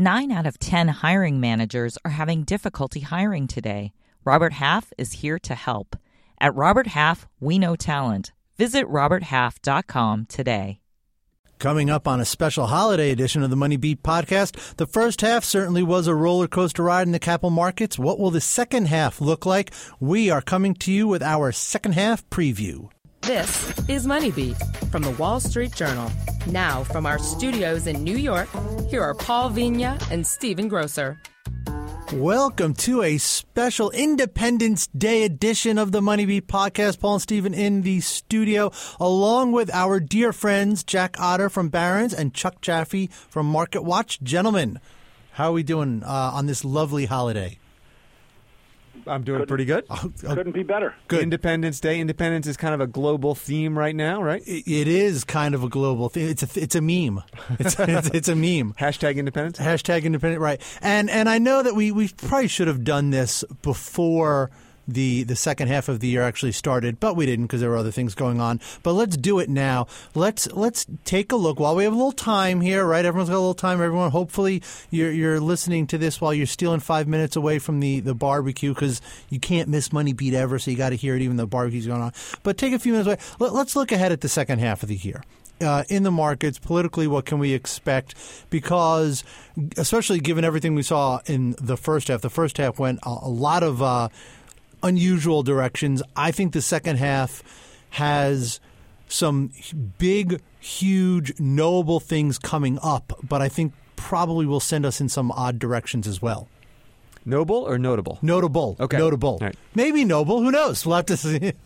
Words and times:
Nine 0.00 0.32
out 0.32 0.46
of 0.46 0.58
10 0.58 0.88
hiring 0.88 1.40
managers 1.40 1.98
are 2.06 2.12
having 2.12 2.44
difficulty 2.44 3.00
hiring 3.00 3.46
today. 3.46 3.92
Robert 4.24 4.54
Half 4.54 4.94
is 4.96 5.12
here 5.20 5.38
to 5.40 5.54
help. 5.54 5.94
At 6.40 6.54
Robert 6.54 6.86
Half, 6.86 7.28
we 7.38 7.58
know 7.58 7.76
talent. 7.76 8.32
Visit 8.56 8.86
RobertHalf.com 8.86 10.24
today. 10.24 10.80
Coming 11.58 11.90
up 11.90 12.08
on 12.08 12.18
a 12.18 12.24
special 12.24 12.68
holiday 12.68 13.10
edition 13.10 13.42
of 13.42 13.50
the 13.50 13.56
Money 13.56 13.76
Beat 13.76 14.02
podcast, 14.02 14.76
the 14.76 14.86
first 14.86 15.20
half 15.20 15.44
certainly 15.44 15.82
was 15.82 16.06
a 16.06 16.14
roller 16.14 16.48
coaster 16.48 16.84
ride 16.84 17.06
in 17.06 17.12
the 17.12 17.18
capital 17.18 17.50
markets. 17.50 17.98
What 17.98 18.18
will 18.18 18.30
the 18.30 18.40
second 18.40 18.86
half 18.86 19.20
look 19.20 19.44
like? 19.44 19.70
We 20.00 20.30
are 20.30 20.40
coming 20.40 20.72
to 20.76 20.90
you 20.90 21.08
with 21.08 21.22
our 21.22 21.52
second 21.52 21.92
half 21.92 22.26
preview. 22.30 22.88
This 23.22 23.88
is 23.88 24.06
Money 24.06 24.30
Beat 24.30 24.56
from 24.90 25.02
the 25.02 25.10
Wall 25.12 25.40
Street 25.40 25.74
Journal. 25.74 26.10
Now, 26.46 26.84
from 26.84 27.06
our 27.06 27.18
studios 27.18 27.86
in 27.86 28.02
New 28.02 28.16
York, 28.16 28.48
here 28.88 29.02
are 29.02 29.14
Paul 29.14 29.50
Vigna 29.50 30.00
and 30.10 30.26
Stephen 30.26 30.68
Grocer. 30.68 31.20
Welcome 32.12 32.74
to 32.74 33.02
a 33.02 33.18
special 33.18 33.90
Independence 33.90 34.88
Day 34.88 35.22
edition 35.22 35.78
of 35.78 35.92
the 35.92 36.00
Money 36.00 36.24
Beat 36.26 36.48
podcast. 36.48 36.98
Paul 36.98 37.14
and 37.14 37.22
Stephen 37.22 37.54
in 37.54 37.82
the 37.82 38.00
studio, 38.00 38.72
along 38.98 39.52
with 39.52 39.72
our 39.72 40.00
dear 40.00 40.32
friends 40.32 40.82
Jack 40.82 41.20
Otter 41.20 41.48
from 41.48 41.68
Barron's 41.68 42.14
and 42.14 42.34
Chuck 42.34 42.60
Jaffe 42.62 43.08
from 43.28 43.46
Market 43.46 43.84
Watch. 43.84 44.20
Gentlemen, 44.22 44.80
how 45.32 45.50
are 45.50 45.52
we 45.52 45.62
doing 45.62 46.02
uh, 46.04 46.32
on 46.34 46.46
this 46.46 46.64
lovely 46.64 47.04
holiday? 47.04 47.58
I'm 49.06 49.22
doing 49.22 49.46
pretty 49.46 49.64
good. 49.64 49.84
Oh, 49.90 50.12
Couldn't 50.22 50.52
be 50.52 50.62
better. 50.62 50.94
Good. 51.08 51.22
Independence 51.22 51.80
Day. 51.80 52.00
Independence 52.00 52.46
is 52.46 52.56
kind 52.56 52.74
of 52.74 52.80
a 52.80 52.86
global 52.86 53.34
theme 53.34 53.78
right 53.78 53.94
now, 53.94 54.22
right? 54.22 54.42
It 54.46 54.68
it 54.70 54.88
is 54.88 55.24
kind 55.24 55.54
of 55.54 55.64
a 55.64 55.68
global 55.68 56.08
thing. 56.08 56.28
It's 56.28 56.42
a 56.42 56.60
it's 56.60 56.74
a 56.74 56.80
meme. 56.80 57.22
It's 57.58 57.76
it's, 57.78 58.08
it's 58.10 58.28
a 58.28 58.36
meme. 58.36 58.74
Hashtag 58.78 59.16
independence. 59.16 59.58
Hashtag 59.58 60.04
independent, 60.04 60.40
right? 60.40 60.60
And 60.82 61.10
and 61.10 61.28
I 61.28 61.38
know 61.38 61.62
that 61.62 61.74
we 61.74 61.92
we 61.92 62.08
probably 62.08 62.48
should 62.48 62.68
have 62.68 62.84
done 62.84 63.10
this 63.10 63.44
before 63.62 64.50
the 64.86 65.22
the 65.24 65.36
second 65.36 65.68
half 65.68 65.88
of 65.88 66.00
the 66.00 66.08
year 66.08 66.22
actually 66.22 66.52
started, 66.52 67.00
but 67.00 67.16
we 67.16 67.26
didn't 67.26 67.46
because 67.46 67.60
there 67.60 67.70
were 67.70 67.76
other 67.76 67.90
things 67.90 68.14
going 68.14 68.40
on. 68.40 68.60
But 68.82 68.94
let's 68.94 69.16
do 69.16 69.38
it 69.38 69.48
now. 69.48 69.86
Let's 70.14 70.50
let's 70.52 70.86
take 71.04 71.32
a 71.32 71.36
look 71.36 71.60
while 71.60 71.76
we 71.76 71.84
have 71.84 71.92
a 71.92 71.96
little 71.96 72.12
time 72.12 72.60
here, 72.60 72.84
right? 72.84 73.04
Everyone's 73.04 73.30
got 73.30 73.36
a 73.36 73.38
little 73.38 73.54
time. 73.54 73.80
Everyone, 73.80 74.10
hopefully 74.10 74.62
you're 74.90 75.12
you're 75.12 75.40
listening 75.40 75.86
to 75.88 75.98
this 75.98 76.20
while 76.20 76.34
you're 76.34 76.46
stealing 76.46 76.80
five 76.80 77.06
minutes 77.08 77.36
away 77.36 77.58
from 77.58 77.80
the 77.80 78.00
the 78.00 78.14
barbecue 78.14 78.74
because 78.74 79.00
you 79.28 79.38
can't 79.38 79.68
miss 79.68 79.92
Money 79.92 80.12
Beat 80.12 80.34
ever, 80.34 80.58
so 80.58 80.70
you 80.70 80.76
got 80.76 80.90
to 80.90 80.96
hear 80.96 81.16
it 81.16 81.22
even 81.22 81.36
though 81.36 81.46
barbecue's 81.46 81.86
going 81.86 82.02
on. 82.02 82.12
But 82.42 82.58
take 82.58 82.72
a 82.72 82.78
few 82.78 82.92
minutes 82.92 83.06
away. 83.06 83.18
Let, 83.38 83.54
let's 83.54 83.76
look 83.76 83.92
ahead 83.92 84.12
at 84.12 84.20
the 84.20 84.28
second 84.28 84.58
half 84.58 84.82
of 84.82 84.88
the 84.88 84.96
year 84.96 85.22
uh, 85.60 85.84
in 85.88 86.02
the 86.02 86.10
markets 86.10 86.58
politically 86.58 87.06
what 87.06 87.24
can 87.24 87.38
we 87.38 87.52
expect 87.52 88.14
because 88.50 89.24
especially 89.76 90.18
given 90.18 90.44
everything 90.44 90.74
we 90.74 90.82
saw 90.82 91.20
in 91.26 91.54
the 91.60 91.76
first 91.76 92.08
half 92.08 92.20
the 92.20 92.30
first 92.30 92.56
half 92.56 92.78
went 92.78 92.98
a, 93.04 93.08
a 93.22 93.28
lot 93.28 93.62
of 93.62 93.82
uh, 93.82 94.08
unusual 94.82 95.42
directions. 95.42 96.02
I 96.16 96.30
think 96.30 96.52
the 96.52 96.62
second 96.62 96.96
half 96.96 97.42
has 97.90 98.60
some 99.08 99.50
big 99.98 100.40
huge 100.60 101.38
knowable 101.40 101.98
things 101.98 102.38
coming 102.38 102.78
up 102.82 103.18
but 103.26 103.40
i 103.42 103.48
think 103.48 103.72
probably 104.00 104.46
will 104.46 104.60
send 104.60 104.86
us 104.86 105.00
in 105.00 105.08
some 105.08 105.30
odd 105.30 105.58
directions 105.58 106.08
as 106.08 106.22
well. 106.22 106.48
Noble 107.26 107.56
or 107.56 107.78
notable? 107.78 108.18
notable. 108.22 108.76
Okay. 108.80 108.96
notable. 108.96 109.38
Right. 109.40 109.54
maybe 109.74 110.06
noble. 110.06 110.40
Who 110.40 110.50
knows? 110.50 110.86
We'll 110.86 110.96
have 110.96 111.06
to 111.06 111.16
see. 111.16 111.52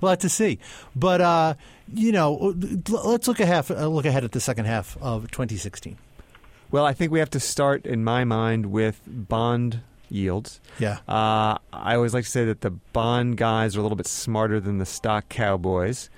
We'll 0.00 0.10
have 0.10 0.18
to 0.20 0.28
see. 0.28 0.58
But 0.96 1.20
uh, 1.20 1.54
you 1.94 2.10
know 2.10 2.56
let's 2.88 3.28
look 3.28 3.38
ahead 3.38 3.70
uh, 3.70 3.86
look 3.86 4.04
ahead 4.04 4.24
at 4.24 4.32
the 4.32 4.40
second 4.40 4.64
half 4.64 4.96
of 5.00 5.30
2016 5.30 5.96
Well, 6.72 6.84
I 6.84 6.92
think 6.92 7.12
we 7.12 7.20
have 7.20 7.30
to 7.30 7.40
start, 7.40 7.86
in 7.86 8.02
my 8.02 8.24
mind, 8.24 8.66
with 8.66 9.00
bond 9.06 9.82
yields. 10.10 10.60
yeah 10.78 10.98
Uh, 11.08 11.58
I 11.72 11.94
always 11.94 12.14
like 12.14 12.24
to 12.24 12.30
say 12.30 12.44
that 12.46 12.60
the 12.60 12.70
bond 12.70 13.36
guys 13.36 13.76
are 13.76 13.80
a 13.80 13.82
little 13.82 13.96
bit 13.96 14.06
smarter 14.06 14.60
than 14.60 14.78
the 14.78 14.86
stock 14.86 15.28
cowboys. 15.28 16.10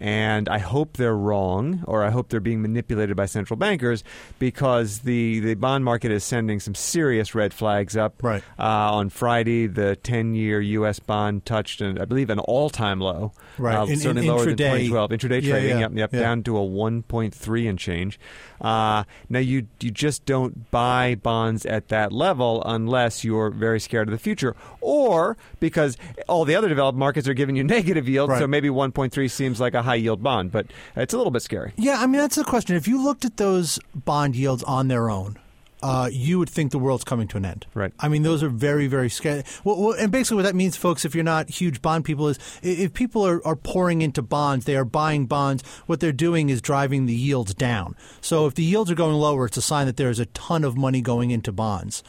And 0.00 0.48
I 0.48 0.58
hope 0.58 0.96
they're 0.96 1.14
wrong, 1.16 1.84
or 1.86 2.02
I 2.02 2.10
hope 2.10 2.30
they're 2.30 2.40
being 2.40 2.62
manipulated 2.62 3.16
by 3.16 3.26
central 3.26 3.58
bankers, 3.58 4.02
because 4.38 5.00
the, 5.00 5.40
the 5.40 5.54
bond 5.54 5.84
market 5.84 6.10
is 6.10 6.24
sending 6.24 6.58
some 6.58 6.74
serious 6.74 7.34
red 7.34 7.52
flags 7.52 7.96
up. 7.98 8.22
Right. 8.22 8.42
Uh, 8.58 8.62
on 8.94 9.10
Friday, 9.10 9.66
the 9.66 9.96
10 9.96 10.34
year 10.34 10.60
U.S. 10.60 10.98
bond 11.00 11.44
touched, 11.44 11.80
an, 11.82 11.98
I 11.98 12.06
believe, 12.06 12.30
an 12.30 12.38
all 12.38 12.70
time 12.70 12.98
low. 13.00 13.32
Right. 13.58 13.76
Uh, 13.76 13.84
In- 13.84 13.92
in 13.92 13.98
certainly 13.98 14.28
lower 14.28 14.44
than 14.46 14.56
2012. 14.56 15.10
Intraday 15.10 15.42
Yeah, 15.42 15.50
trading, 15.52 15.68
yeah, 15.70 15.78
yep, 15.80 15.90
yep, 15.94 16.12
yeah. 16.14 16.20
down 16.20 16.42
to 16.44 16.56
a 16.56 16.60
1.3 16.60 17.68
and 17.68 17.78
change. 17.78 18.18
Uh, 18.60 19.04
now, 19.28 19.38
you, 19.38 19.66
you 19.80 19.90
just 19.90 20.24
don't 20.24 20.70
buy 20.70 21.14
bonds 21.14 21.64
at 21.66 21.88
that 21.88 22.12
level 22.12 22.62
unless 22.64 23.22
you're 23.24 23.50
very 23.50 23.80
scared 23.80 24.08
of 24.08 24.12
the 24.12 24.18
future, 24.18 24.54
or 24.80 25.36
because 25.60 25.96
all 26.28 26.44
the 26.44 26.54
other 26.54 26.68
developed 26.68 26.98
markets 26.98 27.26
are 27.28 27.34
giving 27.34 27.56
you 27.56 27.64
negative 27.70 28.08
yield, 28.08 28.30
Right. 28.30 28.38
so 28.38 28.46
maybe 28.46 28.68
1.3 28.68 29.30
seems 29.30 29.60
like 29.60 29.74
a 29.74 29.82
high 29.90 29.96
yield 29.96 30.22
bond, 30.22 30.52
but 30.52 30.66
it's 30.94 31.12
a 31.12 31.16
little 31.16 31.32
bit 31.32 31.42
scary. 31.42 31.72
yeah 31.76 31.96
i 31.98 32.06
mean 32.06 32.20
that's 32.20 32.36
the 32.36 32.44
question 32.44 32.76
if 32.76 32.86
you 32.86 33.02
looked 33.02 33.24
at 33.24 33.36
those 33.36 33.78
bond 33.94 34.36
yields 34.36 34.62
on 34.64 34.88
their 34.88 35.10
own 35.10 35.36
uh, 35.82 36.08
you 36.12 36.38
would 36.38 36.50
think 36.50 36.72
the 36.72 36.78
world's 36.78 37.04
coming 37.04 37.26
to 37.26 37.38
an 37.38 37.44
end. 37.46 37.64
Right. 37.72 37.90
I 37.98 38.08
mean, 38.08 38.22
those 38.22 38.42
are 38.42 38.50
very, 38.50 38.86
very 38.86 39.08
scary. 39.08 39.44
Well, 39.64 39.80
well, 39.80 39.92
and 39.92 40.12
basically, 40.12 40.36
what 40.36 40.42
that 40.42 40.54
means, 40.54 40.76
folks, 40.76 41.06
if 41.06 41.14
you're 41.14 41.24
not 41.24 41.48
huge 41.48 41.80
bond 41.80 42.04
people, 42.04 42.28
is 42.28 42.38
if 42.62 42.92
people 42.92 43.26
are, 43.26 43.40
are 43.46 43.56
pouring 43.56 44.02
into 44.02 44.20
bonds, 44.20 44.66
they 44.66 44.76
are 44.76 44.84
buying 44.84 45.24
bonds. 45.24 45.62
What 45.86 46.00
they're 46.00 46.12
doing 46.12 46.50
is 46.50 46.60
driving 46.60 47.06
the 47.06 47.14
yields 47.14 47.54
down. 47.54 47.96
So 48.20 48.46
if 48.46 48.54
the 48.54 48.62
yields 48.62 48.90
are 48.90 48.94
going 48.94 49.14
lower, 49.14 49.46
it's 49.46 49.56
a 49.56 49.62
sign 49.62 49.86
that 49.86 49.96
there 49.96 50.10
is 50.10 50.20
a 50.20 50.26
ton 50.26 50.64
of 50.64 50.76
money 50.76 51.00
going 51.00 51.30
into 51.30 51.50
bonds. 51.50 52.02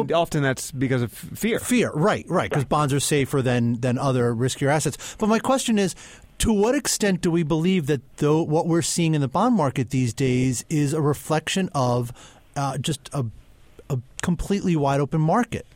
And 0.00 0.12
often 0.12 0.42
that's 0.42 0.70
because 0.70 1.02
of 1.02 1.12
fear. 1.12 1.58
Fear, 1.58 1.92
right, 1.92 2.24
right, 2.28 2.48
because 2.50 2.64
bonds 2.64 2.92
are 2.92 3.00
safer 3.00 3.42
than 3.42 3.80
than 3.80 3.98
other 3.98 4.34
riskier 4.34 4.68
assets. 4.68 5.16
But 5.18 5.28
my 5.28 5.38
question 5.38 5.78
is, 5.78 5.94
to 6.38 6.52
what 6.52 6.74
extent 6.74 7.20
do 7.20 7.30
we 7.30 7.42
believe 7.42 7.86
that 7.86 8.00
though 8.18 8.42
what 8.42 8.66
we're 8.66 8.82
seeing 8.82 9.14
in 9.14 9.20
the 9.20 9.28
bond 9.28 9.54
market 9.56 9.90
these 9.90 10.12
days 10.12 10.64
is 10.68 10.92
a 10.92 11.00
reflection 11.00 11.68
of 11.74 12.12
uh, 12.56 12.78
just 12.78 13.08
a, 13.12 13.24
a 13.90 13.98
completely 14.22 14.74
wide 14.76 15.00
open 15.00 15.20
market, 15.20 15.66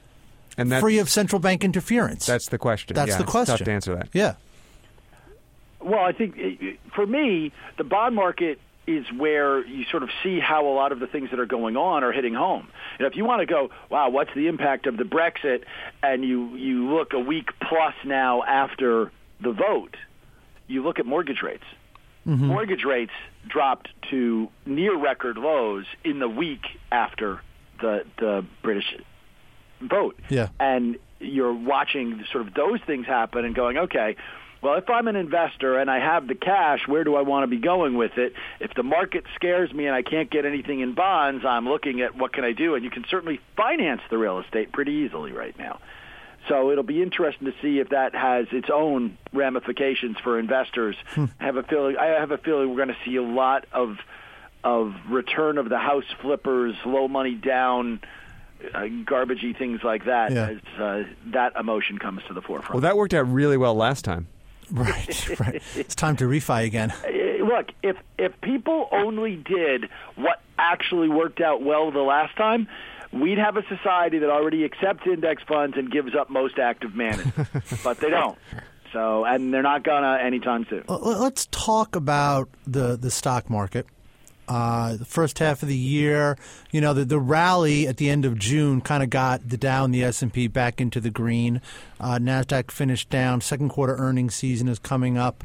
And 0.58 0.70
that's, 0.72 0.80
free 0.82 0.98
of 0.98 1.08
central 1.08 1.40
bank 1.40 1.62
interference? 1.64 2.26
that's 2.26 2.48
the 2.48 2.58
question. 2.58 2.94
That's 2.94 3.10
Yeah, 3.10 3.16
the 3.18 3.22
it's 3.22 3.30
question. 3.32 3.56
tough 3.58 3.64
to 3.64 3.72
answer 3.72 3.94
that. 3.94 4.08
yeah, 4.12 4.34
Well, 5.80 6.00
I 6.00 6.12
think 6.12 6.36
it- 6.36 6.58
it- 6.60 6.78
for 6.94 7.06
me, 7.06 7.52
the 7.76 7.84
bond 7.84 8.14
market 8.14 8.58
is 8.86 9.04
where 9.16 9.66
you 9.66 9.84
sort 9.90 10.02
of 10.02 10.10
see 10.22 10.38
how 10.38 10.66
a 10.66 10.74
lot 10.74 10.92
of 10.92 11.00
the 11.00 11.06
things 11.06 11.30
that 11.30 11.40
are 11.40 11.46
going 11.46 11.76
on 11.76 12.04
are 12.04 12.12
hitting 12.12 12.34
home. 12.34 12.68
You 12.98 13.04
know, 13.04 13.08
if 13.08 13.16
you 13.16 13.24
want 13.24 13.40
to 13.40 13.46
go, 13.46 13.70
wow, 13.90 14.10
what's 14.10 14.30
the 14.34 14.46
impact 14.46 14.86
of 14.86 14.96
the 14.96 15.04
Brexit, 15.04 15.64
and 16.02 16.24
you 16.24 16.56
you 16.56 16.88
look 16.94 17.12
a 17.12 17.18
week 17.18 17.48
plus 17.60 17.94
now 18.04 18.42
after 18.42 19.10
the 19.40 19.52
vote, 19.52 19.96
you 20.66 20.82
look 20.82 20.98
at 20.98 21.06
mortgage 21.06 21.42
rates. 21.42 21.64
Mm-hmm. 22.26 22.46
Mortgage 22.46 22.84
rates 22.84 23.12
dropped 23.46 23.88
to 24.10 24.48
near 24.64 24.96
record 24.96 25.36
lows 25.36 25.84
in 26.04 26.18
the 26.18 26.28
week 26.28 26.66
after 26.90 27.40
the 27.80 28.04
the 28.18 28.44
British 28.62 28.96
vote. 29.80 30.18
Yeah. 30.28 30.48
And 30.58 30.96
you're 31.20 31.54
watching 31.54 32.24
sort 32.32 32.46
of 32.46 32.54
those 32.54 32.80
things 32.86 33.06
happen 33.06 33.44
and 33.44 33.54
going, 33.54 33.78
okay, 33.78 34.16
well, 34.66 34.74
if 34.78 34.90
I'm 34.90 35.06
an 35.08 35.16
investor 35.16 35.78
and 35.78 35.90
I 35.90 35.98
have 36.00 36.26
the 36.26 36.34
cash, 36.34 36.80
where 36.86 37.04
do 37.04 37.14
I 37.14 37.22
want 37.22 37.44
to 37.44 37.46
be 37.46 37.58
going 37.58 37.96
with 37.96 38.18
it? 38.18 38.32
If 38.60 38.74
the 38.74 38.82
market 38.82 39.24
scares 39.34 39.72
me 39.72 39.86
and 39.86 39.94
I 39.94 40.02
can't 40.02 40.28
get 40.30 40.44
anything 40.44 40.80
in 40.80 40.94
bonds, 40.94 41.44
I'm 41.44 41.68
looking 41.68 42.00
at 42.00 42.16
what 42.16 42.32
can 42.32 42.44
I 42.44 42.52
do? 42.52 42.74
And 42.74 42.84
you 42.84 42.90
can 42.90 43.04
certainly 43.08 43.40
finance 43.56 44.00
the 44.10 44.18
real 44.18 44.40
estate 44.40 44.72
pretty 44.72 44.92
easily 44.92 45.32
right 45.32 45.56
now. 45.58 45.78
So 46.48 46.70
it'll 46.70 46.84
be 46.84 47.02
interesting 47.02 47.46
to 47.46 47.54
see 47.60 47.78
if 47.80 47.88
that 47.90 48.14
has 48.14 48.46
its 48.52 48.68
own 48.72 49.18
ramifications 49.32 50.16
for 50.22 50.38
investors. 50.38 50.96
I 51.16 51.28
have 51.38 51.56
a 51.56 51.62
feeling 51.64 51.96
I 51.96 52.06
have 52.20 52.30
a 52.30 52.38
feeling 52.38 52.70
we're 52.70 52.76
going 52.84 52.88
to 52.96 52.96
see 53.04 53.16
a 53.16 53.22
lot 53.22 53.66
of 53.72 53.96
of 54.64 54.94
return 55.08 55.58
of 55.58 55.68
the 55.68 55.78
house 55.78 56.04
flippers, 56.22 56.74
low 56.84 57.06
money 57.08 57.34
down, 57.34 58.00
uh, 58.74 58.78
garbagey 58.80 59.56
things 59.56 59.80
like 59.84 60.06
that 60.06 60.32
Yeah. 60.32 60.48
as 60.50 60.80
uh, 60.80 61.04
that 61.26 61.54
emotion 61.56 61.98
comes 61.98 62.22
to 62.28 62.34
the 62.34 62.42
forefront. 62.42 62.74
Well, 62.74 62.80
that 62.80 62.96
worked 62.96 63.14
out 63.14 63.30
really 63.32 63.56
well 63.56 63.74
last 63.76 64.04
time. 64.04 64.26
right, 64.72 65.40
right. 65.40 65.62
It's 65.74 65.94
time 65.94 66.16
to 66.16 66.24
refi 66.24 66.64
again. 66.64 66.92
Uh, 67.06 67.44
Look, 67.46 67.68
if 67.80 67.96
if 68.18 68.40
people 68.40 68.88
only 68.90 69.36
did 69.36 69.88
what 70.16 70.42
actually 70.58 71.08
worked 71.08 71.40
out 71.40 71.62
well 71.62 71.92
the 71.92 72.00
last 72.00 72.36
time, 72.36 72.66
we'd 73.12 73.38
have 73.38 73.56
a 73.56 73.62
society 73.68 74.18
that 74.18 74.30
already 74.30 74.64
accepts 74.64 75.06
index 75.06 75.44
funds 75.44 75.76
and 75.76 75.88
gives 75.88 76.16
up 76.16 76.28
most 76.28 76.58
active 76.58 76.96
management. 76.96 77.48
but 77.84 78.00
they 78.00 78.10
don't. 78.10 78.36
So, 78.92 79.24
and 79.24 79.54
they're 79.54 79.62
not 79.62 79.84
gonna 79.84 80.18
anytime 80.20 80.66
soon. 80.68 80.82
Let's 80.88 81.46
talk 81.52 81.94
about 81.94 82.48
the 82.66 82.96
the 82.96 83.12
stock 83.12 83.48
market. 83.48 83.86
Uh, 84.48 84.96
the 84.96 85.04
first 85.04 85.38
half 85.38 85.62
of 85.62 85.68
the 85.68 85.76
year, 85.76 86.38
you 86.70 86.80
know, 86.80 86.94
the, 86.94 87.04
the 87.04 87.18
rally 87.18 87.86
at 87.86 87.96
the 87.96 88.08
end 88.08 88.24
of 88.24 88.38
June 88.38 88.80
kind 88.80 89.02
of 89.02 89.10
got 89.10 89.48
the 89.48 89.56
Dow 89.56 89.84
and 89.84 89.94
the 89.94 90.04
S 90.04 90.22
and 90.22 90.32
P 90.32 90.46
back 90.46 90.80
into 90.80 91.00
the 91.00 91.10
green. 91.10 91.60
Uh, 91.98 92.18
Nasdaq 92.18 92.70
finished 92.70 93.10
down. 93.10 93.40
Second 93.40 93.70
quarter 93.70 93.96
earnings 93.96 94.34
season 94.34 94.68
is 94.68 94.78
coming 94.78 95.18
up. 95.18 95.44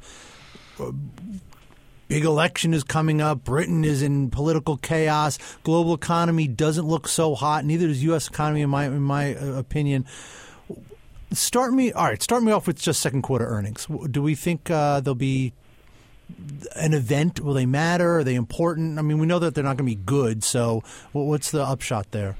big 2.07 2.23
election 2.25 2.73
is 2.73 2.83
coming 2.83 3.21
up. 3.21 3.43
Britain 3.43 3.83
is 3.83 4.01
in 4.01 4.29
political 4.29 4.77
chaos. 4.77 5.39
Global 5.63 5.93
economy 5.93 6.47
doesn't 6.47 6.85
look 6.85 7.07
so 7.07 7.35
hot. 7.35 7.65
Neither 7.65 7.87
does 7.87 8.03
U.S. 8.03 8.27
economy, 8.27 8.61
in 8.61 8.69
my 8.69 8.85
in 8.85 9.01
my 9.01 9.35
uh, 9.35 9.53
opinion. 9.53 10.05
Start 11.31 11.73
me 11.73 11.93
all 11.93 12.05
right. 12.05 12.21
Start 12.21 12.43
me 12.43 12.51
off 12.51 12.67
with 12.67 12.79
just 12.79 12.99
second 12.99 13.21
quarter 13.21 13.45
earnings. 13.45 13.87
Do 14.11 14.21
we 14.21 14.35
think 14.35 14.69
uh, 14.69 14.99
there'll 14.99 15.15
be 15.15 15.53
an 16.75 16.93
event? 16.93 17.39
Will 17.39 17.53
they 17.53 17.65
matter? 17.65 18.19
Are 18.19 18.23
they 18.23 18.35
important? 18.35 18.99
I 18.99 19.01
mean, 19.01 19.19
we 19.19 19.25
know 19.25 19.39
that 19.39 19.55
they're 19.55 19.63
not 19.63 19.77
going 19.77 19.89
to 19.89 19.95
be 19.97 20.03
good. 20.03 20.43
So, 20.43 20.83
what's 21.11 21.51
the 21.51 21.63
upshot 21.63 22.11
there? 22.11 22.35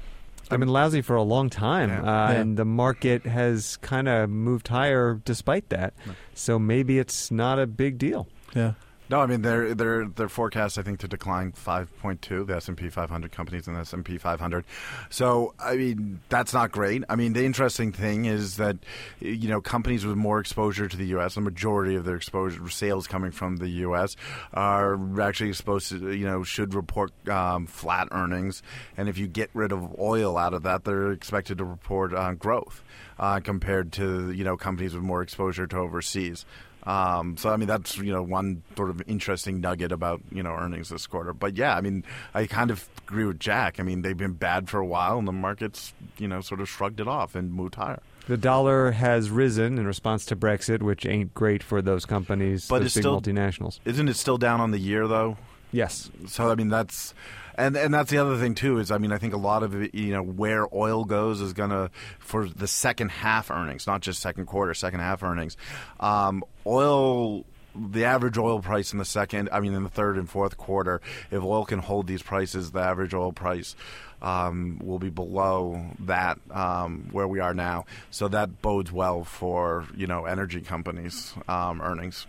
I've 0.50 0.60
been 0.60 0.68
lousy 0.68 1.00
for 1.00 1.16
a 1.16 1.22
long 1.22 1.48
time, 1.48 1.88
Yeah. 1.88 2.00
uh, 2.02 2.04
Yeah. 2.32 2.40
and 2.40 2.56
the 2.58 2.64
market 2.66 3.24
has 3.24 3.78
kind 3.78 4.06
of 4.06 4.28
moved 4.28 4.68
higher 4.68 5.18
despite 5.24 5.70
that. 5.70 5.94
So 6.34 6.58
maybe 6.58 6.98
it's 6.98 7.30
not 7.30 7.58
a 7.58 7.66
big 7.66 7.96
deal. 7.96 8.28
Yeah. 8.54 8.72
No, 9.12 9.20
I 9.20 9.26
mean 9.26 9.42
they're 9.42 9.74
they're 9.74 10.06
they're 10.06 10.30
forecast 10.30 10.78
I 10.78 10.82
think 10.82 11.00
to 11.00 11.06
decline 11.06 11.52
5.2 11.52 12.46
the 12.46 12.56
S&P 12.56 12.88
500 12.88 13.30
companies 13.30 13.68
in 13.68 13.74
the 13.74 13.80
S&P 13.80 14.16
500. 14.16 14.64
So, 15.10 15.52
I 15.58 15.76
mean 15.76 16.20
that's 16.30 16.54
not 16.54 16.72
great. 16.72 17.04
I 17.10 17.16
mean 17.16 17.34
the 17.34 17.44
interesting 17.44 17.92
thing 17.92 18.24
is 18.24 18.56
that 18.56 18.78
you 19.20 19.50
know 19.50 19.60
companies 19.60 20.06
with 20.06 20.16
more 20.16 20.40
exposure 20.40 20.88
to 20.88 20.96
the 20.96 21.04
US, 21.18 21.34
the 21.34 21.42
majority 21.42 21.94
of 21.94 22.06
their 22.06 22.16
exposure 22.16 22.66
sales 22.70 23.06
coming 23.06 23.32
from 23.32 23.58
the 23.58 23.68
US 23.84 24.16
are 24.54 24.98
actually 25.20 25.52
supposed 25.52 25.90
to 25.90 26.14
you 26.14 26.24
know 26.24 26.42
should 26.42 26.72
report 26.72 27.12
um, 27.28 27.66
flat 27.66 28.08
earnings 28.12 28.62
and 28.96 29.10
if 29.10 29.18
you 29.18 29.26
get 29.26 29.50
rid 29.52 29.72
of 29.72 29.94
oil 30.00 30.38
out 30.38 30.54
of 30.54 30.62
that 30.62 30.84
they're 30.84 31.12
expected 31.12 31.58
to 31.58 31.64
report 31.64 32.14
uh, 32.14 32.32
growth 32.32 32.82
uh, 33.18 33.40
compared 33.40 33.92
to 33.92 34.30
you 34.30 34.42
know 34.42 34.56
companies 34.56 34.94
with 34.94 35.04
more 35.04 35.20
exposure 35.20 35.66
to 35.66 35.76
overseas. 35.76 36.46
Um, 36.84 37.36
so 37.36 37.50
I 37.50 37.56
mean 37.56 37.68
that's 37.68 37.96
you 37.98 38.12
know 38.12 38.22
one 38.22 38.62
sort 38.76 38.90
of 38.90 39.02
interesting 39.06 39.60
nugget 39.60 39.92
about 39.92 40.20
you 40.30 40.42
know 40.42 40.50
earnings 40.54 40.88
this 40.88 41.06
quarter. 41.06 41.32
But 41.32 41.56
yeah, 41.56 41.76
I 41.76 41.80
mean 41.80 42.04
I 42.34 42.46
kind 42.46 42.70
of 42.70 42.88
agree 43.06 43.24
with 43.24 43.38
Jack. 43.38 43.78
I 43.78 43.82
mean 43.82 44.02
they've 44.02 44.16
been 44.16 44.32
bad 44.32 44.68
for 44.68 44.78
a 44.78 44.86
while, 44.86 45.18
and 45.18 45.28
the 45.28 45.32
markets 45.32 45.94
you 46.18 46.26
know 46.28 46.40
sort 46.40 46.60
of 46.60 46.68
shrugged 46.68 47.00
it 47.00 47.06
off 47.08 47.34
and 47.34 47.52
moved 47.52 47.76
higher. 47.76 48.00
The 48.28 48.36
dollar 48.36 48.92
has 48.92 49.30
risen 49.30 49.78
in 49.78 49.86
response 49.86 50.24
to 50.26 50.36
Brexit, 50.36 50.80
which 50.80 51.04
ain't 51.06 51.34
great 51.34 51.60
for 51.62 51.82
those 51.82 52.06
companies, 52.06 52.68
But 52.68 52.78
those 52.78 52.86
it's 52.86 52.94
big 52.96 53.02
still- 53.02 53.20
multinationals. 53.20 53.80
Isn't 53.84 54.08
it 54.08 54.14
still 54.14 54.38
down 54.38 54.60
on 54.60 54.70
the 54.70 54.78
year 54.78 55.08
though? 55.08 55.36
Yes. 55.72 56.10
So 56.28 56.50
I 56.50 56.54
mean 56.54 56.68
that's 56.68 57.14
and 57.56 57.76
and 57.76 57.92
that's 57.92 58.10
the 58.10 58.18
other 58.18 58.38
thing 58.38 58.54
too 58.54 58.78
is 58.78 58.90
I 58.90 58.98
mean 58.98 59.10
I 59.10 59.18
think 59.18 59.34
a 59.34 59.38
lot 59.38 59.62
of 59.62 59.74
it, 59.74 59.94
you 59.94 60.12
know 60.12 60.22
where 60.22 60.66
oil 60.74 61.04
goes 61.04 61.40
is 61.40 61.52
gonna 61.52 61.90
for 62.18 62.48
the 62.48 62.68
second 62.68 63.10
half 63.10 63.50
earnings, 63.50 63.86
not 63.86 64.02
just 64.02 64.20
second 64.20 64.46
quarter, 64.46 64.74
second 64.74 65.00
half 65.00 65.22
earnings. 65.22 65.56
Um, 65.98 66.44
oil. 66.66 67.44
The 67.74 68.04
average 68.04 68.36
oil 68.36 68.60
price 68.60 68.92
in 68.92 68.98
the 68.98 69.04
second, 69.06 69.48
I 69.50 69.60
mean, 69.60 69.72
in 69.72 69.82
the 69.82 69.88
third 69.88 70.18
and 70.18 70.28
fourth 70.28 70.58
quarter, 70.58 71.00
if 71.30 71.42
oil 71.42 71.64
can 71.64 71.78
hold 71.78 72.06
these 72.06 72.22
prices, 72.22 72.70
the 72.70 72.80
average 72.80 73.14
oil 73.14 73.32
price 73.32 73.74
um, 74.20 74.78
will 74.82 74.98
be 74.98 75.08
below 75.08 75.82
that 76.00 76.38
um, 76.50 77.08
where 77.12 77.26
we 77.26 77.40
are 77.40 77.54
now. 77.54 77.86
So 78.10 78.28
that 78.28 78.60
bodes 78.60 78.92
well 78.92 79.24
for 79.24 79.86
you 79.96 80.06
know 80.06 80.26
energy 80.26 80.60
companies' 80.60 81.32
um, 81.48 81.80
earnings 81.80 82.26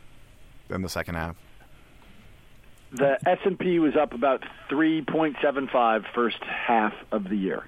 in 0.70 0.82
the 0.82 0.88
second 0.88 1.16
half. 1.16 1.36
The 2.94 3.18
S&P 3.28 3.80
was 3.80 3.96
up 3.96 4.14
about 4.14 4.44
3.75 4.70 6.06
first 6.14 6.38
half 6.44 6.94
of 7.12 7.28
the 7.30 7.36
year. 7.36 7.66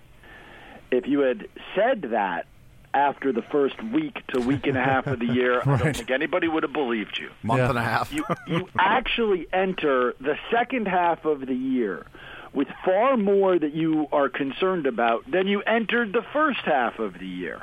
If 0.91 1.07
you 1.07 1.19
had 1.21 1.47
said 1.75 2.01
that 2.11 2.45
after 2.93 3.33
the 3.33 3.41
first 3.41 3.81
week 3.83 4.21
to 4.27 4.39
week 4.39 4.67
and 4.67 4.77
a 4.77 4.83
half 4.83 5.07
of 5.07 5.19
the 5.19 5.25
year, 5.25 5.61
I 5.65 5.77
don't 5.77 5.95
think 5.97 6.11
anybody 6.11 6.47
would 6.47 6.63
have 6.63 6.71
believed 6.73 7.17
you. 7.19 7.29
Month 7.43 7.59
Yeah. 7.59 7.69
and 7.69 7.77
a 7.77 7.81
half. 7.83 8.13
You 8.13 8.23
you 8.47 8.69
actually 8.79 9.47
enter 9.51 10.13
the 10.21 10.37
second 10.51 10.87
half 10.87 11.25
of 11.25 11.45
the 11.45 11.55
year 11.55 12.05
with 12.53 12.67
far 12.85 13.17
more 13.17 13.57
that 13.59 13.73
you 13.73 14.07
are 14.13 14.29
concerned 14.29 14.85
about 14.85 15.29
than 15.29 15.47
you 15.47 15.61
entered 15.63 16.13
the 16.13 16.23
first 16.31 16.61
half 16.61 16.99
of 16.99 17.19
the 17.19 17.27
year. 17.27 17.61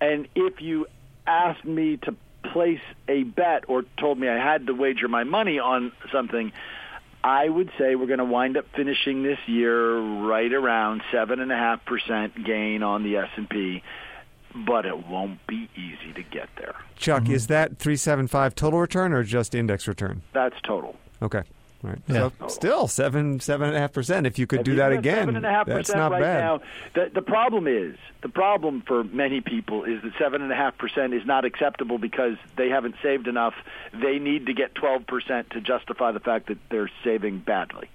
And 0.00 0.28
if 0.34 0.62
you 0.62 0.86
asked 1.26 1.64
me 1.66 1.98
to 1.98 2.14
place 2.50 2.80
a 3.06 3.24
bet 3.24 3.64
or 3.68 3.82
told 3.98 4.18
me 4.18 4.28
I 4.28 4.38
had 4.38 4.66
to 4.68 4.72
wager 4.72 5.08
my 5.08 5.24
money 5.24 5.58
on 5.58 5.92
something, 6.10 6.52
I 7.22 7.48
would 7.48 7.70
say 7.78 7.96
we're 7.96 8.06
going 8.06 8.18
to 8.18 8.24
wind 8.24 8.56
up 8.56 8.64
finishing 8.74 9.22
this 9.22 9.38
year 9.46 9.98
right 9.98 10.52
around 10.52 11.02
seven 11.12 11.40
and 11.40 11.52
a 11.52 11.56
half 11.56 11.84
percent 11.84 12.44
gain 12.44 12.82
on 12.82 13.02
the 13.02 13.16
S 13.18 13.28
and 13.36 13.48
P, 13.48 13.82
but 14.54 14.86
it 14.86 15.06
won't 15.06 15.46
be 15.46 15.68
easy 15.76 16.12
to 16.14 16.22
get 16.22 16.48
there. 16.56 16.74
Chuck, 16.96 17.28
is 17.28 17.44
mm-hmm. 17.44 17.52
that 17.52 17.78
375 17.78 18.54
total 18.54 18.80
return 18.80 19.12
or 19.12 19.22
just 19.22 19.54
index 19.54 19.86
return? 19.86 20.22
That's 20.32 20.56
total. 20.62 20.96
Okay. 21.20 21.42
All 21.82 21.90
right. 21.90 21.98
Yeah. 22.08 22.30
So 22.38 22.48
still 22.48 22.88
seven, 22.88 23.40
seven 23.40 23.68
and 23.68 23.76
a 23.76 23.80
half 23.80 23.92
percent. 23.92 24.26
If 24.26 24.38
you 24.38 24.46
could 24.46 24.60
If 24.60 24.64
do 24.66 24.70
you 24.72 24.76
that 24.78 24.92
again, 24.92 25.16
seven 25.16 25.36
and 25.36 25.46
a 25.46 25.50
half 25.50 25.66
that's 25.66 25.88
percent 25.88 25.98
not 25.98 26.12
right 26.12 26.20
bad. 26.20 26.40
now. 26.40 26.60
The 26.94 27.10
the 27.14 27.22
problem 27.22 27.66
is 27.66 27.96
the 28.22 28.28
problem 28.28 28.82
for 28.86 29.02
many 29.04 29.40
people 29.40 29.84
is 29.84 30.02
that 30.02 30.12
seven 30.18 30.42
and 30.42 30.52
a 30.52 30.56
half 30.56 30.76
percent 30.76 31.14
is 31.14 31.24
not 31.24 31.44
acceptable 31.44 31.96
because 31.98 32.36
they 32.56 32.68
haven't 32.68 32.96
saved 33.02 33.28
enough. 33.28 33.54
They 33.94 34.18
need 34.18 34.46
to 34.46 34.52
get 34.52 34.74
twelve 34.74 35.06
percent 35.06 35.50
to 35.50 35.60
justify 35.60 36.12
the 36.12 36.20
fact 36.20 36.48
that 36.48 36.58
they're 36.70 36.90
saving 37.02 37.38
badly. 37.38 37.88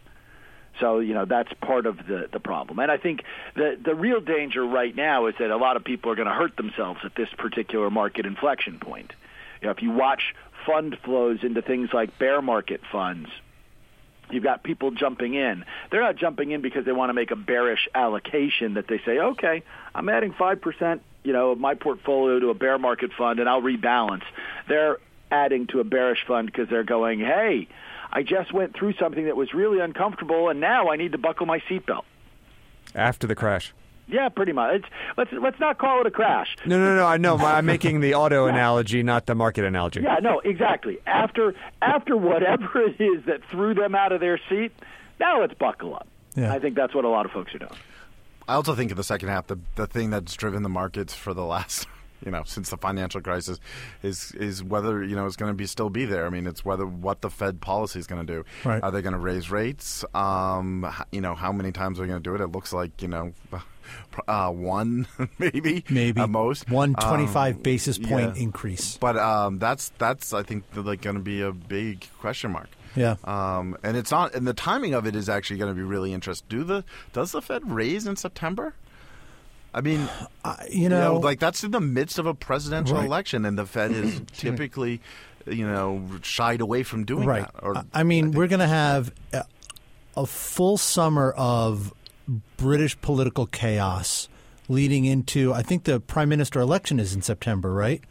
So 0.80 1.00
you 1.00 1.14
know 1.14 1.26
that's 1.26 1.54
part 1.62 1.86
of 1.86 1.98
the 2.08 2.28
the 2.32 2.40
problem, 2.40 2.80
and 2.80 2.92
I 2.92 2.98
think 2.98 3.22
the 3.56 3.78
the 3.82 3.96
real 3.96 4.20
danger 4.20 4.66
right 4.66 4.94
now 4.96 5.28
is 5.28 5.36
that 5.40 5.52
a 5.52 5.58
lot 5.58 5.78
of 5.78 5.84
people 5.84 6.12
are 6.12 6.16
going 6.16 6.28
to 6.28 6.34
hurt 6.34 6.58
themselves 6.58 7.00
at 7.06 7.16
this 7.16 7.30
particular 7.38 7.90
market 7.90 8.26
inflection 8.26 8.80
point. 8.80 9.14
You 9.62 9.68
know, 9.68 9.72
if 9.72 9.82
you 9.82 9.92
watch 9.92 10.34
fund 10.66 10.98
flows 11.04 11.44
into 11.44 11.62
things 11.62 11.90
like 11.94 12.18
bear 12.20 12.42
market 12.42 12.82
funds, 12.92 13.30
You've 14.32 14.44
got 14.44 14.64
people 14.64 14.92
jumping 14.92 15.36
in. 15.36 15.66
They're 15.92 16.02
not 16.02 16.16
jumping 16.16 16.52
in 16.52 16.62
because 16.62 16.86
they 16.86 16.92
want 16.92 17.10
to 17.10 17.14
make 17.14 17.32
a 17.32 17.36
bearish 17.36 17.88
allocation 17.94 18.74
that 18.76 18.88
they 18.88 19.00
say, 19.06 19.20
okay, 19.20 19.64
I'm 19.94 20.10
adding 20.10 20.34
5%, 20.34 21.00
you 21.24 21.34
know, 21.34 21.52
of 21.52 21.60
my 21.60 21.76
portfolio 21.76 22.40
to 22.40 22.50
a 22.50 22.54
bear 22.54 22.78
market 22.78 23.12
fund 23.14 23.40
and 23.40 23.48
I'll 23.48 23.62
rebalance. 23.62 24.24
They're 24.68 24.98
adding 25.32 25.68
to 25.68 25.80
a 25.80 25.84
bearish 25.84 26.26
fund 26.28 26.48
because 26.48 26.70
they're 26.70 26.84
going, 26.84 27.20
hey, 27.20 27.68
I 28.12 28.24
just 28.24 28.54
went 28.54 28.76
through 28.76 28.94
something 28.94 29.26
that 29.26 29.36
was 29.36 29.54
really 29.54 29.80
uncomfortable 29.80 30.50
and 30.50 30.60
now 30.60 30.90
I 30.90 30.96
need 30.96 31.12
to 31.12 31.18
buckle 31.18 31.46
my 31.46 31.60
seatbelt. 31.60 32.04
After 32.94 33.28
the 33.28 33.36
crash. 33.36 33.74
Yeah, 34.08 34.30
pretty 34.30 34.52
much. 34.52 34.76
It's, 34.76 34.86
let's 35.18 35.32
let's 35.34 35.60
not 35.60 35.78
call 35.78 36.02
it 36.02 36.08
a 36.08 36.12
crash. 36.12 36.56
No, 36.66 36.78
no, 36.78 36.96
no. 36.96 37.06
I 37.06 37.18
know. 37.18 37.38
I'm 37.38 37.66
making 37.66 38.02
the 38.02 38.14
auto 38.14 38.46
analogy, 38.48 39.02
not 39.04 39.26
the 39.26 39.36
market 39.36 39.66
analogy. 39.66 40.02
Yeah, 40.02 40.18
no, 40.22 40.40
exactly. 40.40 41.00
After 41.08 41.56
after 41.82 42.16
whatever 42.16 42.82
it 42.88 43.02
is 43.02 43.26
that 43.26 43.42
threw 43.50 43.74
them 43.74 43.96
out 43.96 44.12
of 44.12 44.20
their 44.20 44.40
seat, 44.50 44.72
now 45.20 45.42
let's 45.42 45.54
buckle 45.56 45.96
up. 45.96 46.08
Yeah. 46.36 46.54
I 46.54 46.60
think 46.60 46.76
that's 46.76 46.94
what 46.94 47.06
a 47.06 47.10
lot 47.10 47.26
of 47.26 47.32
folks 47.32 47.56
are 47.56 47.60
doing. 47.60 47.72
I 48.48 48.54
also 48.56 48.76
think 48.76 48.92
in 48.92 48.98
the 48.98 49.04
second 49.04 49.30
half, 49.30 49.48
the 49.48 49.58
the 49.76 49.88
thing 49.88 50.12
that's 50.12 50.36
driven 50.36 50.62
the 50.62 50.70
markets 50.70 51.16
for 51.16 51.34
the 51.34 51.44
last, 51.46 51.88
you 52.26 52.32
know, 52.32 52.44
since 52.46 52.70
the 52.70 52.78
financial 52.78 53.22
crisis, 53.22 53.60
is 54.04 54.32
is 54.34 54.64
whether 54.64 55.04
you 55.04 55.16
know 55.16 55.26
it's 55.26 55.36
going 55.36 55.50
to 55.52 55.56
be 55.56 55.66
still 55.66 55.90
be 55.90 56.06
there. 56.06 56.28
I 56.28 56.30
mean, 56.30 56.46
it's 56.46 56.64
whether 56.64 56.86
what 56.86 57.22
the 57.22 57.32
Fed 57.32 57.60
policy 57.60 57.98
is 57.98 58.06
going 58.06 58.26
to 58.26 58.34
do. 58.34 58.46
Right. 58.64 58.84
Are 58.84 58.92
they 58.92 59.02
going 59.02 59.14
to 59.14 59.20
raise 59.20 59.50
rates? 59.50 60.06
Um, 60.14 60.86
you 61.12 61.22
know, 61.22 61.34
how 61.34 61.52
many 61.52 61.72
times 61.72 62.00
are 62.00 62.04
they 62.04 62.10
going 62.10 62.22
to 62.22 62.30
do 62.30 62.36
it? 62.36 62.42
It 62.42 62.52
looks 62.52 62.72
like 62.72 63.02
you 63.02 63.08
know, 63.08 63.34
uh, 64.28 64.52
one 64.52 65.08
maybe, 65.40 65.84
Maybe 65.90 66.20
at 66.22 66.30
most 66.30 66.70
one 66.70 66.94
twenty-five 66.96 67.56
Um, 67.58 67.62
basis 67.62 67.98
point 67.98 68.36
yeah. 68.36 68.42
increase. 68.44 68.98
But 68.98 69.18
um, 69.18 69.60
that's 69.60 69.90
that's 69.98 70.34
I 70.34 70.44
think 70.44 70.64
like 70.76 71.02
going 71.02 71.16
to 71.18 71.22
be 71.22 71.42
a 71.42 71.52
big 71.52 72.08
question 72.20 72.52
mark. 72.52 72.70
Yeah. 72.96 73.16
Um, 73.26 73.76
and 73.84 73.98
it's 73.98 74.10
not, 74.12 74.34
and 74.36 74.48
the 74.48 74.54
timing 74.54 74.94
of 74.94 75.06
it 75.06 75.18
is 75.18 75.28
actually 75.28 75.58
going 75.60 75.70
to 75.70 75.76
be 75.76 75.84
really 75.84 76.14
interesting. 76.14 76.48
Do 76.50 76.64
the 76.64 76.84
does 77.12 77.34
the 77.34 77.42
Fed 77.42 77.70
raise 77.70 78.08
in 78.08 78.16
September? 78.16 78.74
I 79.74 79.82
mean, 79.82 80.08
I- 80.46 80.68
you 80.72 80.84
you 80.84 80.90
know, 80.90 81.16
know, 81.16 81.20
like 81.20 81.40
that's 81.42 81.64
in 81.64 81.72
the 81.72 81.82
midst 81.82 82.20
of 82.20 82.26
a 82.26 82.34
presidential 82.34 82.96
Right. 82.96 83.06
election, 83.06 83.44
and 83.46 83.58
the 83.58 83.66
Fed 83.66 83.92
is 83.92 84.22
typically, 84.34 85.02
you 85.46 85.68
know, 85.68 86.08
shied 86.22 86.62
away 86.62 86.84
from 86.84 87.04
doing 87.04 87.28
right. 87.28 87.44
that. 87.44 87.64
Or 87.64 87.78
I- 87.78 87.84
I 87.94 88.04
mean, 88.04 88.32
we're 88.32 88.48
going 88.48 88.62
to 88.62 88.68
have 88.68 89.12
a, 89.34 89.44
a 90.16 90.26
full 90.26 90.78
summer 90.78 91.32
of 91.36 91.94
British 92.58 93.00
political 93.02 93.46
chaos 93.46 94.28
leading 94.68 95.06
into. 95.06 95.54
I 95.54 95.62
think 95.62 95.84
the 95.84 96.00
prime 96.00 96.30
minister 96.30 96.60
election 96.60 97.00
is 97.00 97.14
in 97.14 97.22
September, 97.22 97.72
right? 97.74 98.02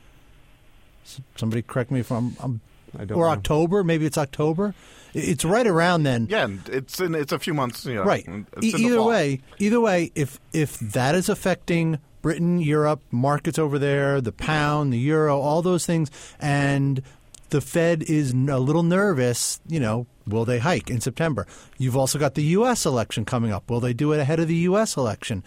Somebody 1.36 1.62
correct 1.62 1.90
me 1.90 2.00
if 2.00 2.10
I'm. 2.10 2.36
I'm 2.40 2.60
I 2.98 3.04
don't 3.04 3.18
or 3.18 3.26
know. 3.26 3.32
October, 3.32 3.82
maybe 3.82 4.06
it's 4.06 4.16
October. 4.16 4.72
It's 5.14 5.44
right 5.44 5.66
around 5.66 6.04
then. 6.04 6.26
yeah, 6.30 6.46
it's 6.68 7.00
in 7.00 7.14
it's 7.14 7.32
a 7.32 7.38
few 7.38 7.52
months. 7.54 7.84
You 7.84 7.96
know, 7.96 8.04
Right. 8.04 8.24
Mm, 8.24 8.46
e- 8.62 8.72
either 8.76 9.02
way, 9.02 9.40
either 9.58 9.80
way, 9.80 10.12
if 10.14 10.38
if 10.52 10.78
that 10.78 11.14
is 11.14 11.28
affecting 11.28 11.98
Britain, 12.22 12.58
Europe, 12.60 13.00
markets 13.10 13.58
over 13.58 13.78
there, 13.78 14.20
the 14.20 14.32
pound, 14.32 14.92
the 14.92 14.98
euro, 14.98 15.38
all 15.40 15.60
those 15.60 15.84
things, 15.86 16.10
and 16.40 17.02
the 17.50 17.60
Fed 17.60 18.02
is 18.04 18.32
a 18.32 18.58
little 18.58 18.82
nervous, 18.82 19.60
you 19.66 19.80
know, 19.80 20.06
will 20.26 20.44
they 20.44 20.58
hike 20.58 20.90
in 20.90 21.00
September? 21.00 21.46
You've 21.78 21.96
also 21.96 22.18
got 22.18 22.34
the 22.34 22.42
U.S. 22.58 22.84
election 22.86 23.24
coming 23.24 23.52
up. 23.52 23.70
Will 23.70 23.80
they 23.80 23.92
do 23.92 24.12
it 24.12 24.20
ahead 24.20 24.40
of 24.40 24.48
the 24.48 24.54
U.S. 24.56 24.96
election? 24.96 25.42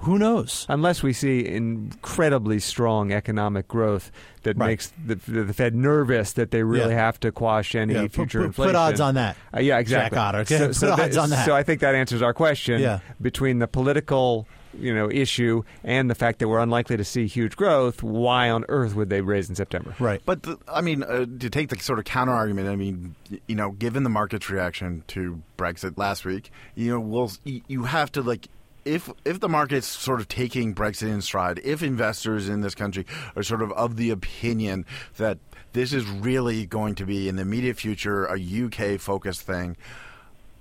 Who 0.00 0.18
knows? 0.18 0.66
Unless 0.68 1.02
we 1.02 1.12
see 1.14 1.46
incredibly 1.46 2.58
strong 2.60 3.12
economic 3.12 3.66
growth 3.66 4.10
that 4.42 4.56
Right. 4.58 4.66
makes 4.68 4.92
the, 5.04 5.14
the 5.14 5.52
Fed 5.54 5.74
nervous 5.74 6.32
that 6.34 6.50
they 6.50 6.62
really 6.62 6.90
Yeah. 6.90 7.04
have 7.06 7.18
to 7.20 7.32
quash 7.32 7.74
any 7.74 7.94
Yeah, 7.94 8.08
future 8.08 8.40
put- 8.42 8.56
put 8.56 8.62
inflation. 8.68 8.76
odds 8.76 9.00
on 9.00 9.14
that. 9.14 9.36
Uh, 9.54 9.60
yeah, 9.60 9.78
exactly. 9.78 10.16
Jack 10.16 10.22
Otter. 10.26 10.38
Okay, 10.40 10.58
put 10.66 10.74
that- 10.80 11.00
odds 11.00 11.16
on 11.16 11.30
that. 11.30 11.46
So 11.46 11.56
I 11.56 11.62
think 11.62 11.80
that 11.80 11.94
answers 11.94 12.20
our 12.20 12.34
question 12.34 12.80
Yeah. 12.82 12.98
between 13.22 13.58
the 13.58 13.66
political 13.66 14.46
you 14.78 14.94
know 14.94 15.10
issue 15.10 15.62
and 15.84 16.10
the 16.10 16.14
fact 16.14 16.38
that 16.38 16.48
we're 16.48 16.60
unlikely 16.60 16.96
to 16.96 17.04
see 17.04 17.26
huge 17.26 17.56
growth. 17.56 18.02
Why 18.02 18.50
on 18.50 18.64
earth 18.68 18.94
would 18.94 19.10
they 19.10 19.20
raise 19.20 19.48
in 19.48 19.54
September? 19.54 19.94
Right. 19.98 20.20
But 20.24 20.42
the, 20.42 20.58
I 20.68 20.80
mean, 20.80 21.02
uh, 21.02 21.26
to 21.38 21.50
take 21.50 21.68
the 21.68 21.78
sort 21.78 21.98
of 21.98 22.04
counter 22.04 22.32
argument, 22.32 22.68
I 22.68 22.76
mean, 22.76 23.14
you 23.46 23.54
know, 23.54 23.70
given 23.72 24.02
the 24.02 24.10
market's 24.10 24.50
reaction 24.50 25.04
to 25.08 25.42
Brexit 25.58 25.98
last 25.98 26.24
week, 26.24 26.50
you 26.74 26.90
know, 26.90 27.00
we'll 27.00 27.32
you 27.44 27.84
have 27.84 28.12
to 28.12 28.22
like. 28.22 28.48
If 28.84 29.10
if 29.24 29.40
the 29.40 29.48
market's 29.48 29.88
sort 29.88 30.20
of 30.20 30.28
taking 30.28 30.72
Brexit 30.72 31.08
in 31.08 31.20
stride, 31.20 31.60
if 31.64 31.82
investors 31.82 32.48
in 32.48 32.60
this 32.60 32.76
country 32.76 33.04
are 33.34 33.42
sort 33.42 33.62
of 33.62 33.72
of 33.72 33.96
the 33.96 34.10
opinion 34.10 34.86
that 35.16 35.38
this 35.72 35.92
is 35.92 36.06
really 36.06 36.66
going 36.66 36.94
to 36.94 37.04
be 37.04 37.28
in 37.28 37.34
the 37.34 37.42
immediate 37.42 37.76
future 37.76 38.26
a 38.26 38.38
UK 38.38 39.00
focused 39.00 39.42
thing, 39.42 39.76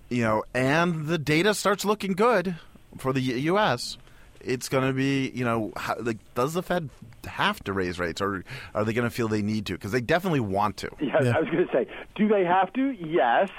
you 0.10 0.24
know, 0.24 0.44
and 0.54 1.06
the 1.08 1.18
data 1.18 1.54
starts 1.54 1.86
looking 1.86 2.14
good 2.14 2.56
for 2.98 3.14
the 3.14 3.22
U.S., 3.22 3.98
it's 4.46 4.70
going 4.70 4.88
to 4.88 4.94
be, 4.94 5.32
you 5.34 5.44
know, 5.44 5.72
how, 5.76 5.96
like, 6.00 6.18
does 6.36 6.54
the 6.54 6.64
Fed 6.64 6.90
have 7.26 7.64
to 7.64 7.74
raise 7.74 8.00
rates, 8.00 8.22
or 8.22 8.44
are 8.74 8.84
they 8.84 8.94
going 8.94 9.08
to 9.08 9.14
feel 9.14 9.28
they 9.28 9.42
need 9.42 9.66
to? 9.66 9.74
Because 9.74 9.92
they 9.92 10.02
definitely 10.02 10.40
want 10.40 10.78
to. 10.78 10.90
Yeah, 11.00 11.22
Yeah. 11.24 11.34
I 11.36 11.40
was 11.40 11.50
going 11.50 11.66
to 11.68 11.72
say, 11.74 11.88
do 12.16 12.28
they 12.28 12.46
have 12.46 12.72
to? 12.74 12.92
Yes. 12.92 13.50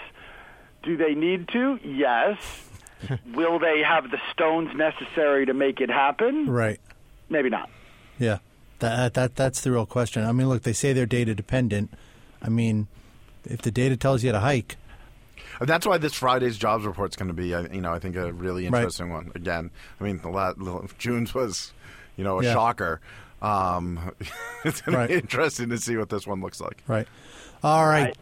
Do 0.83 0.97
they 0.97 1.14
need 1.14 1.49
to? 1.49 1.78
Yes. 1.83 2.38
Will 3.35 3.59
they 3.59 3.83
have 3.83 4.11
the 4.11 4.19
stones 4.33 4.71
necessary 4.75 5.47
to 5.47 5.55
make 5.55 5.81
it 5.81 5.90
happen? 5.90 6.49
Right. 6.49 6.81
Maybe 7.28 7.50
not. 7.50 7.69
Yeah. 8.19 8.38
That 8.78 9.14
that 9.14 9.37
that's 9.37 9.62
the 9.62 9.73
real 9.73 9.87
question. 9.87 10.25
I 10.25 10.33
mean, 10.33 10.49
look, 10.49 10.62
they 10.62 10.73
say 10.73 10.93
they're 10.93 11.07
data 11.07 11.35
dependent. 11.35 11.93
I 12.43 12.49
mean, 12.50 12.88
if 13.45 13.62
the 13.62 13.71
data 13.71 13.97
tells 13.97 14.23
you 14.23 14.33
to 14.33 14.40
hike, 14.40 14.76
And 14.76 14.86
that's 15.61 15.87
why 15.87 15.99
this 15.99 16.15
Friday's 16.15 16.59
jobs 16.59 16.85
report 16.85 17.11
is 17.11 17.17
going 17.17 17.29
to 17.29 17.35
be, 17.35 17.55
uh, 17.55 17.63
you 17.73 17.81
know, 17.81 17.93
I 17.93 17.99
think 17.99 18.17
a 18.17 18.33
really 18.33 18.69
Right. 18.69 18.79
interesting 18.81 19.11
one. 19.11 19.33
Again, 19.35 19.71
I 20.01 20.05
mean, 20.05 20.19
the 20.23 20.29
la- 20.29 20.53
June's 20.99 21.35
was, 21.35 21.73
you 22.17 22.25
know, 22.25 22.41
a 22.41 22.45
Yeah. 22.45 22.53
shocker. 22.53 23.01
Um, 23.43 24.13
it's 24.65 24.81
going 24.83 24.97
Right. 24.99 25.07
to 25.07 25.13
be 25.15 25.19
interesting 25.21 25.69
to 25.71 25.79
see 25.79 25.97
what 25.97 26.09
this 26.11 26.27
one 26.27 26.41
looks 26.41 26.61
like. 26.61 26.83
right? 26.87 27.07
All 27.63 27.87
right. 27.87 28.17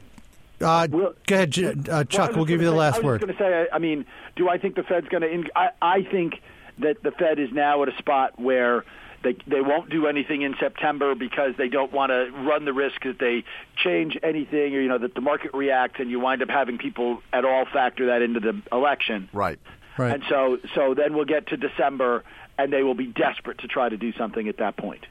Uh, 0.61 0.87
Well- 0.91 1.14
go 1.26 1.35
ahead, 1.35 1.50
J- 1.50 1.75
uh, 1.91 2.05
Chuck. 2.05 2.29
was 2.31 2.37
We'll 2.37 2.45
give 2.47 2.61
you 2.61 2.67
the 2.69 2.73
say- 2.73 2.79
last 2.79 2.95
I 2.95 2.99
was 2.99 3.05
word. 3.05 3.21
going 3.23 3.33
to 3.33 3.38
say, 3.38 3.67
I 3.73 3.76
I 3.76 3.79
mean, 3.79 4.05
do 4.37 4.49
I 4.49 4.59
think 4.59 4.76
the 4.76 4.83
Fed's 4.85 5.09
going 5.09 5.23
to? 5.23 5.29
In- 5.31 5.49
I, 5.57 5.71
I 5.83 6.03
think 6.03 6.41
that 6.79 7.03
the 7.03 7.11
Fed 7.12 7.38
is 7.38 7.50
now 7.53 7.83
at 7.83 7.88
a 7.88 7.97
spot 7.99 8.38
where 8.41 8.85
they 9.25 9.37
they 9.47 9.61
won't 9.61 9.90
do 9.90 10.07
anything 10.07 10.43
in 10.43 10.54
September 10.61 11.14
because 11.14 11.54
they 11.59 11.69
don't 11.69 11.93
want 11.93 12.11
to 12.11 12.31
run 12.31 12.64
the 12.64 12.73
risk 12.73 13.02
that 13.02 13.19
they 13.19 13.45
change 13.76 14.16
anything, 14.23 14.75
or 14.76 14.81
you 14.81 14.88
know 14.88 14.99
that 14.99 15.14
the 15.14 15.21
market 15.21 15.54
reacts 15.54 15.99
and 15.99 16.11
you 16.11 16.21
wind 16.21 16.43
up 16.43 16.50
having 16.50 16.78
people 16.78 17.21
at 17.33 17.45
all 17.45 17.64
factor 17.73 18.07
that 18.07 18.23
into 18.23 18.38
the 18.38 18.62
election. 18.71 19.28
Right. 19.33 19.59
Right. 19.97 20.14
And 20.14 20.25
so, 20.28 20.59
so 20.75 20.95
then 20.95 21.14
we'll 21.14 21.25
get 21.25 21.49
to 21.49 21.57
December, 21.57 22.25
and 22.59 22.73
they 22.73 22.83
will 22.83 22.95
be 22.95 23.07
desperate 23.07 23.59
to 23.59 23.69
try 23.69 23.88
to 23.88 23.97
do 23.97 24.12
something 24.14 24.49
at 24.49 24.59
that 24.59 24.76
point. 24.76 25.07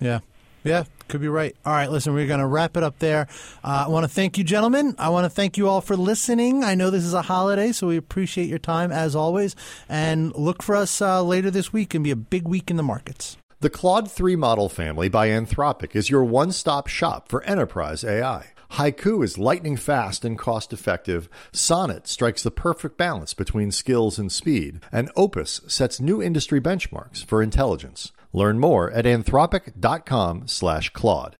Yeah. 0.00 0.20
Yeah, 0.64 0.84
could 1.08 1.20
be 1.20 1.28
right. 1.28 1.56
All 1.64 1.72
right, 1.72 1.90
listen, 1.90 2.14
we're 2.14 2.26
going 2.26 2.40
to 2.40 2.46
wrap 2.46 2.76
it 2.76 2.82
up 2.82 2.98
there. 2.98 3.28
Uh, 3.64 3.84
I 3.86 3.88
want 3.88 4.04
to 4.04 4.08
thank 4.08 4.38
you, 4.38 4.44
gentlemen. 4.44 4.94
I 4.98 5.08
want 5.08 5.24
to 5.24 5.30
thank 5.30 5.56
you 5.56 5.68
all 5.68 5.80
for 5.80 5.96
listening. 5.96 6.64
I 6.64 6.74
know 6.74 6.90
this 6.90 7.04
is 7.04 7.14
a 7.14 7.22
holiday, 7.22 7.72
so 7.72 7.86
we 7.86 7.96
appreciate 7.96 8.48
your 8.48 8.58
time 8.58 8.92
as 8.92 9.14
always. 9.14 9.56
And 9.88 10.34
look 10.34 10.62
for 10.62 10.74
us 10.74 11.00
uh, 11.00 11.22
later 11.22 11.50
this 11.50 11.72
week 11.72 11.94
and 11.94 12.04
be 12.04 12.10
a 12.10 12.16
big 12.16 12.46
week 12.46 12.70
in 12.70 12.76
the 12.76 12.82
markets. 12.82 13.36
The 13.60 13.70
Claude 13.70 14.10
3 14.10 14.36
model 14.36 14.68
family 14.68 15.08
by 15.08 15.28
Anthropic 15.28 15.96
is 15.96 16.10
your 16.10 16.22
one 16.22 16.52
stop 16.52 16.86
shop 16.86 17.28
for 17.28 17.42
enterprise 17.42 18.04
AI. 18.04 18.52
Haiku 18.72 19.24
is 19.24 19.38
lightning 19.38 19.76
fast 19.76 20.24
and 20.24 20.38
cost 20.38 20.72
effective. 20.72 21.28
Sonnet 21.52 22.06
strikes 22.06 22.42
the 22.42 22.50
perfect 22.50 22.98
balance 22.98 23.34
between 23.34 23.70
skills 23.70 24.18
and 24.18 24.30
speed. 24.30 24.80
And 24.92 25.10
Opus 25.16 25.62
sets 25.66 26.00
new 26.00 26.22
industry 26.22 26.60
benchmarks 26.60 27.24
for 27.24 27.42
intelligence. 27.42 28.12
Learn 28.38 28.60
more 28.60 28.88
at 28.92 29.04
anthropic.com 29.04 30.46
slash 30.46 30.90
Claude. 30.90 31.34